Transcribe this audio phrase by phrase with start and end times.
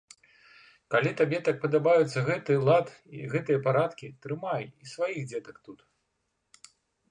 [0.93, 2.87] Калі табе так падабаюцца гэты лад
[3.21, 5.79] і гэтыя парадкі, трымай і сваіх дзетак тут.